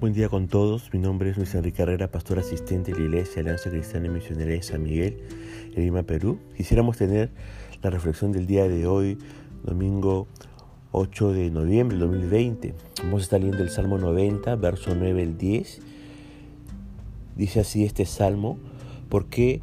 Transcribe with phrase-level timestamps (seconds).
[0.00, 0.94] Buen día con todos.
[0.94, 4.50] Mi nombre es Luis Enrique Herrera, pastor asistente de la Iglesia Alianza Cristiana y Misionera
[4.50, 5.18] de San Miguel,
[5.74, 6.38] en Lima, Perú.
[6.56, 7.28] Quisiéramos tener
[7.82, 9.18] la reflexión del día de hoy,
[9.62, 10.26] domingo
[10.92, 12.74] 8 de noviembre del 2020.
[13.02, 15.82] Vamos a estar leyendo el Salmo 90, verso 9 al 10.
[17.36, 18.56] Dice así este salmo,
[19.10, 19.60] porque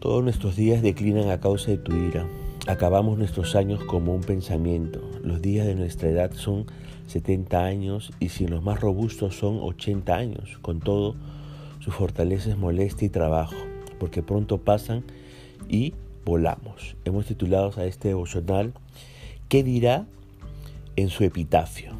[0.00, 2.26] todos nuestros días declinan a causa de tu ira.
[2.66, 5.00] Acabamos nuestros años como un pensamiento.
[5.22, 6.66] Los días de nuestra edad son
[7.12, 10.58] 70 años y si los más robustos son 80 años.
[10.62, 11.14] Con todo,
[11.80, 13.54] su fortaleza es molestia y trabajo,
[13.98, 15.04] porque pronto pasan
[15.68, 15.94] y
[16.24, 16.96] volamos.
[17.04, 18.72] Hemos titulado a este devocional
[19.48, 20.06] ¿Qué dirá
[20.96, 21.92] en su epitafio?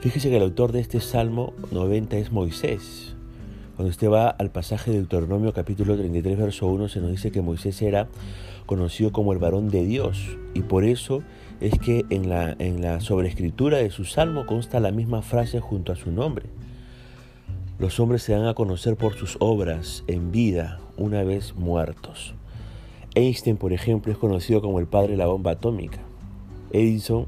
[0.00, 3.07] Fíjese que el autor de este Salmo 90 es Moisés.
[3.78, 7.42] Cuando usted va al pasaje de Deuteronomio capítulo 33, verso 1, se nos dice que
[7.42, 8.08] Moisés era
[8.66, 11.22] conocido como el varón de Dios y por eso
[11.60, 15.94] es que en la, en la de su salmo consta la misma frase junto a
[15.94, 16.46] su nombre.
[17.78, 22.34] Los hombres se dan a conocer por sus obras en vida una vez muertos.
[23.14, 26.00] Einstein, por ejemplo, es conocido como el padre de la bomba atómica.
[26.72, 27.26] Edison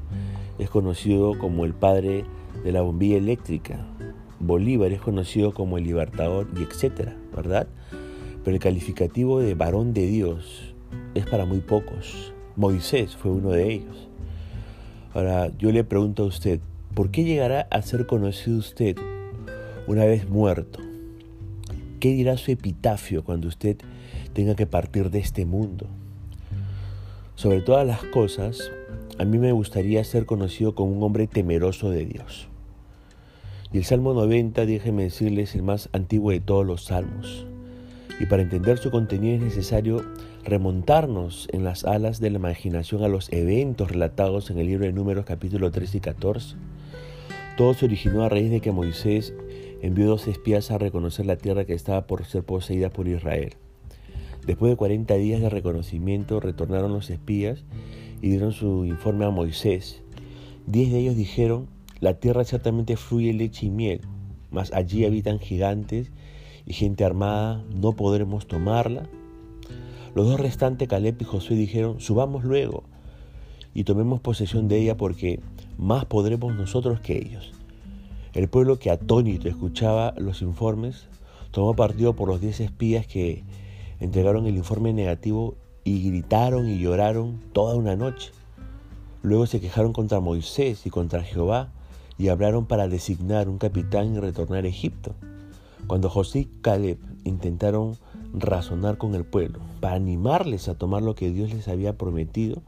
[0.59, 2.25] es conocido como el padre
[2.61, 3.79] de la bombilla eléctrica.
[4.41, 7.67] Bolívar es conocido como el libertador y etcétera, ¿verdad?
[8.43, 10.73] Pero el calificativo de varón de Dios
[11.13, 12.33] es para muy pocos.
[12.55, 14.09] Moisés fue uno de ellos.
[15.13, 16.59] Ahora, yo le pregunto a usted,
[16.93, 18.97] ¿por qué llegará a ser conocido usted
[19.87, 20.79] una vez muerto?
[21.99, 23.77] ¿Qué dirá su epitafio cuando usted
[24.33, 25.87] tenga que partir de este mundo?
[27.35, 28.71] Sobre todas las cosas,
[29.19, 32.50] a mí me gustaría ser conocido como un hombre temeroso de Dios.
[33.73, 37.45] Y el Salmo 90, déjeme decirles, es el más antiguo de todos los salmos.
[38.19, 40.03] Y para entender su contenido es necesario
[40.43, 44.91] remontarnos en las alas de la imaginación a los eventos relatados en el libro de
[44.91, 46.55] Números capítulo 13 y 14.
[47.55, 49.33] Todo se originó a raíz de que Moisés
[49.81, 53.53] envió dos espías a reconocer la tierra que estaba por ser poseída por Israel.
[54.45, 57.63] Después de 40 días de reconocimiento retornaron los espías
[58.21, 60.01] y dieron su informe a Moisés.
[60.67, 61.67] Diez de ellos dijeron,
[62.01, 64.01] la tierra ciertamente fluye leche y miel,
[64.49, 66.11] mas allí habitan gigantes
[66.65, 69.07] y gente armada, no podremos tomarla
[70.13, 72.83] los dos restantes, Caleb y Josué, dijeron, subamos luego
[73.73, 75.39] y tomemos posesión de ella porque
[75.77, 77.53] más podremos nosotros que ellos.
[78.33, 81.07] El pueblo que atónito escuchaba los informes
[81.51, 83.45] tomó partido por los diez espías que
[84.01, 88.31] entregaron el informe negativo y gritaron y lloraron toda una noche.
[89.21, 91.71] Luego se quejaron contra Moisés y contra Jehová
[92.21, 95.15] y hablaron para designar un capitán y retornar a Egipto.
[95.87, 97.97] Cuando José y Caleb intentaron
[98.31, 102.61] razonar con el pueblo, para animarles a tomar lo que Dios les había prometido,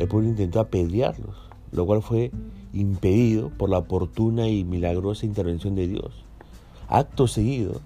[0.00, 1.36] el pueblo intentó apedrearlos,
[1.70, 2.32] lo cual fue
[2.72, 6.24] impedido por la oportuna y milagrosa intervención de Dios.
[6.88, 7.80] Acto seguido,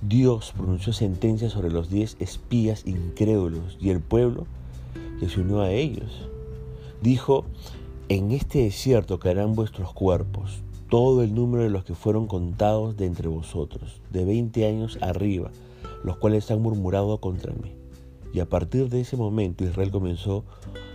[0.00, 4.46] Dios pronunció sentencia sobre los diez espías incrédulos y el pueblo
[5.18, 6.28] que se unió a ellos.
[7.00, 7.46] Dijo,
[8.14, 13.06] en este desierto caerán vuestros cuerpos, todo el número de los que fueron contados de
[13.06, 15.50] entre vosotros, de veinte años arriba,
[16.04, 17.72] los cuales han murmurado contra mí.
[18.34, 20.44] Y a partir de ese momento Israel comenzó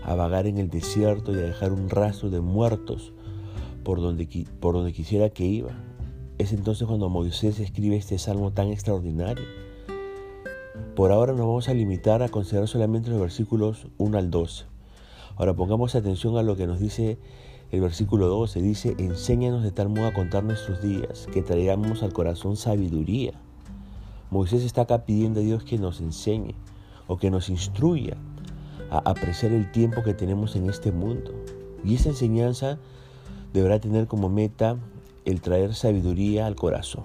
[0.03, 3.13] a vagar en el desierto y a dejar un rastro de muertos
[3.83, 5.71] por donde, por donde quisiera que iba.
[6.37, 9.45] Es entonces cuando Moisés escribe este salmo tan extraordinario.
[10.95, 14.76] Por ahora nos vamos a limitar a considerar solamente los versículos 1 al 12.
[15.37, 17.19] Ahora pongamos atención a lo que nos dice
[17.71, 18.59] el versículo 12.
[18.59, 23.33] Dice, enséñanos de tal modo a contar nuestros días, que traigamos al corazón sabiduría.
[24.31, 26.55] Moisés está acá pidiendo a Dios que nos enseñe
[27.05, 28.17] o que nos instruya
[28.89, 31.31] a apreciar el tiempo que tenemos en este mundo.
[31.83, 32.79] Y esa enseñanza
[33.53, 34.77] deberá tener como meta
[35.23, 37.03] el traer sabiduría al corazón.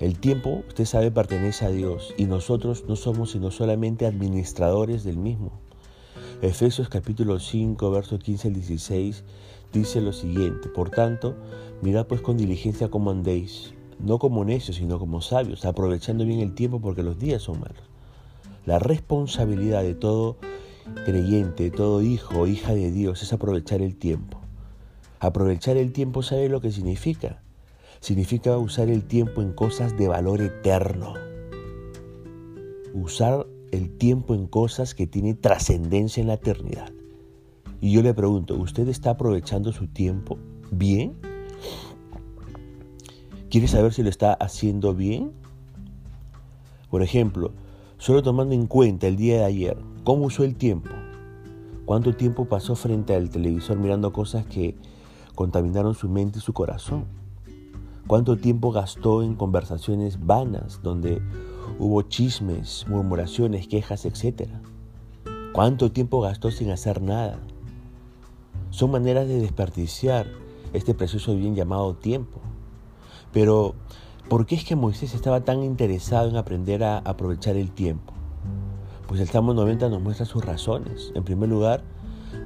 [0.00, 5.18] El tiempo, usted sabe, pertenece a Dios y nosotros no somos sino solamente administradores del
[5.18, 5.52] mismo.
[6.42, 9.24] Efesios capítulo 5, versos 15 al 16
[9.72, 11.34] dice lo siguiente, por tanto,
[11.80, 16.54] mirad pues con diligencia cómo andéis no como necios, sino como sabios, aprovechando bien el
[16.54, 17.82] tiempo porque los días son malos.
[18.66, 20.36] La responsabilidad de todo
[21.04, 24.40] creyente, de todo hijo o hija de Dios es aprovechar el tiempo.
[25.20, 27.42] Aprovechar el tiempo, ¿sabe lo que significa?
[28.00, 31.14] Significa usar el tiempo en cosas de valor eterno.
[32.92, 36.90] Usar el tiempo en cosas que tienen trascendencia en la eternidad.
[37.80, 40.38] Y yo le pregunto, ¿usted está aprovechando su tiempo
[40.70, 41.14] bien?
[43.50, 45.32] ¿Quiere saber si lo está haciendo bien?
[46.90, 47.52] Por ejemplo,
[47.98, 50.90] solo tomando en cuenta el día de ayer, ¿cómo usó el tiempo?
[51.84, 54.76] ¿Cuánto tiempo pasó frente al televisor mirando cosas que
[55.34, 57.04] contaminaron su mente y su corazón?
[58.06, 61.20] ¿Cuánto tiempo gastó en conversaciones vanas donde
[61.78, 64.60] hubo chismes, murmuraciones, quejas, etcétera?
[65.52, 67.38] ¿Cuánto tiempo gastó sin hacer nada?
[68.70, 70.26] Son maneras de desperdiciar
[70.72, 72.40] este precioso bien llamado tiempo.
[73.32, 73.74] Pero,
[74.28, 78.12] ¿por qué es que Moisés estaba tan interesado en aprender a aprovechar el tiempo?
[79.06, 81.12] Pues el Salmo 90 nos muestra sus razones.
[81.14, 81.84] En primer lugar,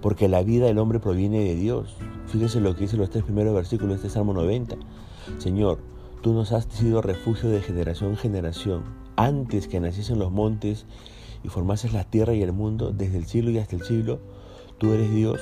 [0.02, 1.96] porque la vida del hombre proviene de Dios.
[2.26, 4.76] Fíjense lo que dice los tres primeros versículos de este Salmo 90.
[5.38, 5.78] Señor,
[6.20, 9.07] tú nos has sido refugio de generación en generación.
[9.20, 10.86] Antes que naciesen los montes
[11.42, 14.20] y formases la tierra y el mundo, desde el siglo y hasta el siglo,
[14.78, 15.40] tú eres Dios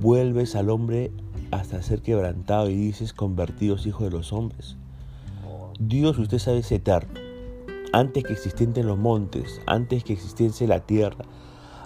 [0.00, 1.12] vuelves al hombre
[1.50, 4.76] hasta ser quebrantado y dices convertidos hijos de los hombres.
[5.78, 7.20] Dios, usted sabe, es eterno.
[7.92, 11.26] Antes que existiesen los montes, antes que existiese la tierra,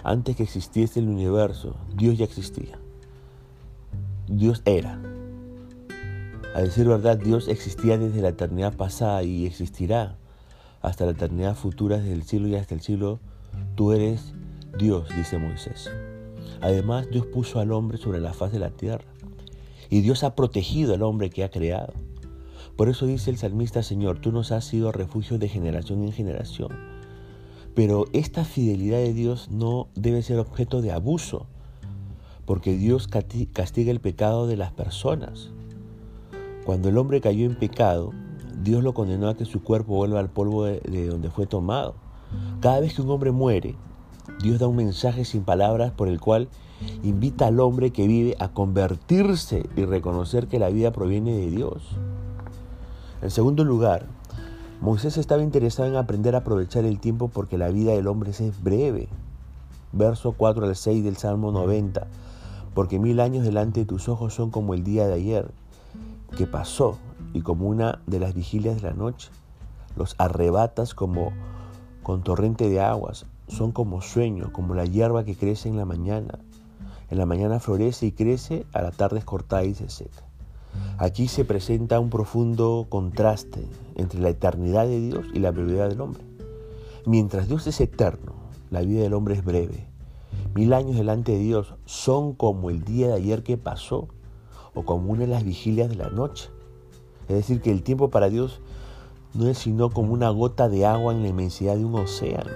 [0.05, 2.79] antes que existiese el universo, Dios ya existía.
[4.29, 4.97] Dios era.
[6.55, 10.17] A decir verdad, Dios existía desde la eternidad pasada y existirá
[10.81, 13.19] hasta la eternidad futura, desde el cielo y hasta el cielo.
[13.75, 14.33] Tú eres
[14.77, 15.91] Dios, dice Moisés.
[16.61, 19.05] Además, Dios puso al hombre sobre la faz de la tierra.
[19.89, 21.93] Y Dios ha protegido al hombre que ha creado.
[22.75, 26.69] Por eso dice el salmista, Señor, tú nos has sido refugio de generación en generación.
[27.75, 31.47] Pero esta fidelidad de Dios no debe ser objeto de abuso,
[32.45, 35.51] porque Dios castiga el pecado de las personas.
[36.65, 38.13] Cuando el hombre cayó en pecado,
[38.63, 41.95] Dios lo condenó a que su cuerpo vuelva al polvo de, donde fue tomado.
[42.59, 43.75] Cada vez que un hombre muere,
[44.41, 46.47] Dios da un mensaje sin palabras por el cual
[47.03, 51.83] invita al hombre que vive a convertirse y reconocer que la vida proviene de Dios.
[53.21, 54.05] En segundo lugar,
[54.79, 58.63] Moisés estaba interesado en aprender a aprovechar el tiempo porque la vida del hombre es
[58.63, 59.09] breve.
[59.91, 62.07] Verso 4 al 6 del Salmo 90.
[62.73, 65.51] Porque mil años delante de tus ojos son como el día de ayer,
[66.35, 66.97] que pasó,
[67.33, 69.29] y como una de las vigilias de la noche.
[69.95, 71.31] Los arrebatas como
[72.03, 76.39] con torrente de aguas son como sueños, como la hierba que crece en la mañana.
[77.09, 80.23] En la mañana florece y crece, a la tarde es cortada y se seca.
[80.97, 85.99] Aquí se presenta un profundo contraste entre la eternidad de Dios y la brevedad del
[85.99, 86.23] hombre.
[87.05, 88.33] Mientras Dios es eterno,
[88.69, 89.87] la vida del hombre es breve.
[90.55, 94.07] Mil años delante de Dios son como el día de ayer que pasó
[94.73, 96.49] o como una de las vigilias de la noche.
[97.27, 98.61] Es decir, que el tiempo para Dios
[99.33, 102.51] no es sino como una gota de agua en la inmensidad de un océano.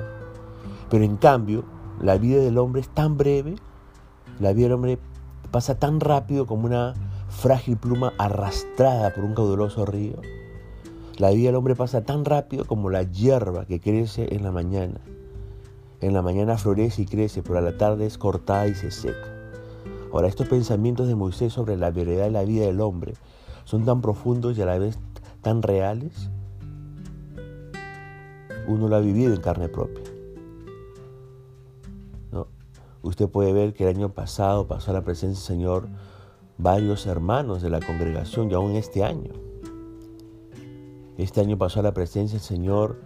[0.89, 1.63] Pero en cambio,
[2.01, 3.55] la vida del hombre es tan breve,
[4.39, 4.99] la vida del hombre
[5.51, 6.93] pasa tan rápido como una
[7.29, 10.15] frágil pluma arrastrada por un caudaloso río.
[11.17, 14.99] La vida del hombre pasa tan rápido como la hierba que crece en la mañana.
[16.01, 19.33] En la mañana florece y crece, pero a la tarde es cortada y se seca.
[20.11, 23.13] Ahora, estos pensamientos de Moisés sobre la veredad de la vida del hombre
[23.65, 24.97] son tan profundos y a la vez
[25.41, 26.29] tan reales.
[28.67, 30.03] Uno lo ha vivido en carne propia.
[33.05, 35.87] Usted puede ver que el año pasado pasó a la presencia del Señor
[36.57, 39.31] varios hermanos de la congregación y aún este año.
[41.15, 42.99] Este año pasó a la presencia del Señor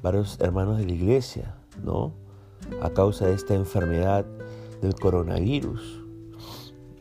[0.00, 2.12] varios hermanos de la iglesia, ¿no?
[2.82, 4.24] A causa de esta enfermedad
[4.80, 6.04] del coronavirus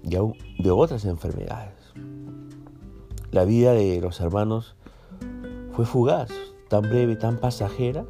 [0.02, 1.81] y aún de otras enfermedades.
[3.32, 4.76] La vida de los hermanos
[5.74, 6.30] fue fugaz,
[6.68, 8.06] tan breve, tan pasajera,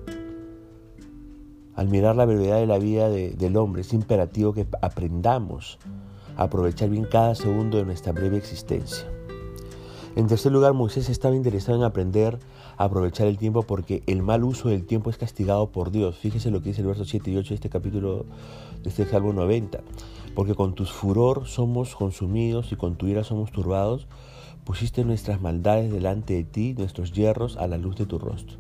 [1.76, 5.78] al mirar la brevedad de la vida del hombre, es imperativo que aprendamos
[6.38, 9.08] a aprovechar bien cada segundo de nuestra breve existencia.
[10.16, 12.40] En tercer lugar, Moisés estaba interesado en aprender
[12.78, 16.18] a aprovechar el tiempo porque el mal uso del tiempo es castigado por Dios.
[16.18, 18.26] Fíjese lo que dice el verso 7 y 8 de este capítulo,
[18.82, 19.82] de este Salmo 90.
[20.36, 24.08] Porque con tu furor somos consumidos y con tu ira somos turbados,
[24.72, 28.56] pusiste nuestras maldades delante de ti, nuestros hierros a la luz de tu rostro.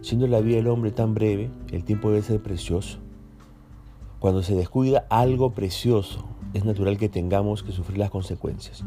[0.00, 2.98] Siendo la vida del hombre tan breve, el tiempo debe ser precioso.
[4.18, 8.82] Cuando se descuida algo precioso, es natural que tengamos que sufrir las consecuencias.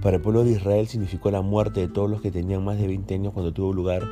[0.00, 2.86] Para el pueblo de Israel significó la muerte de todos los que tenían más de
[2.86, 4.04] 20 años cuando tuvo lugar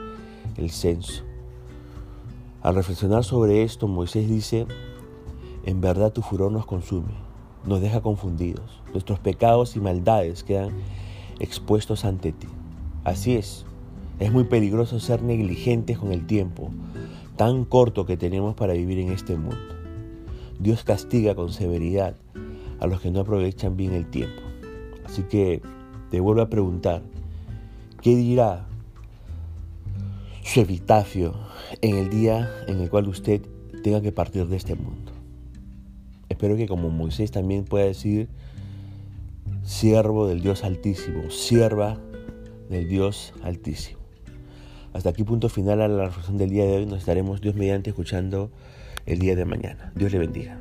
[0.59, 1.25] el censo.
[2.61, 4.67] Al reflexionar sobre esto, Moisés dice,
[5.65, 7.15] en verdad tu furor nos consume,
[7.65, 10.73] nos deja confundidos, nuestros pecados y maldades quedan
[11.41, 12.49] expuestos ante ti.
[13.05, 13.65] Así es,
[14.19, 16.71] es muy peligroso ser negligentes con el tiempo
[17.37, 19.57] tan corto que tenemos para vivir en este mundo.
[20.59, 22.17] Dios castiga con severidad
[22.81, 24.43] a los que no aprovechan bien el tiempo.
[25.05, 25.61] Así que
[26.11, 27.03] te vuelvo a preguntar,
[28.01, 28.67] ¿qué dirá
[30.43, 31.35] su epitafio
[31.83, 33.43] en el día en el cual usted
[33.83, 35.13] tenga que partir de este mundo?
[36.29, 38.29] Espero que como Moisés también pueda decir,
[39.67, 41.99] siervo del Dios Altísimo, sierva
[42.71, 43.99] del Dios Altísimo.
[44.93, 46.87] Hasta aquí punto final a la reflexión del día de hoy.
[46.87, 48.51] Nos estaremos Dios mediante escuchando
[49.05, 49.93] el día de mañana.
[49.95, 50.59] Dios le bendiga.